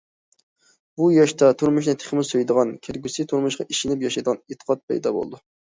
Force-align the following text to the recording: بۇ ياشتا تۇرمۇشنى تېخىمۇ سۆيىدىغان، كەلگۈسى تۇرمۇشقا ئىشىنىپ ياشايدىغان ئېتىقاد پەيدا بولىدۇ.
بۇ 1.01 1.09
ياشتا 1.15 1.49
تۇرمۇشنى 1.59 1.95
تېخىمۇ 2.05 2.25
سۆيىدىغان، 2.31 2.73
كەلگۈسى 2.89 3.29
تۇرمۇشقا 3.35 3.69
ئىشىنىپ 3.71 4.09
ياشايدىغان 4.09 4.45
ئېتىقاد 4.51 4.85
پەيدا 4.91 5.17
بولىدۇ. 5.23 5.45